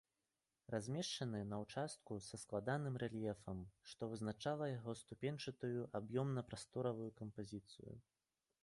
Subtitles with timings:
[0.75, 3.61] Размешчаны на ўчастку са складаным рэльефам,
[3.93, 7.93] што вызначыла яго ступеньчатую аб'ёмна-прасторавую кампазіцыю.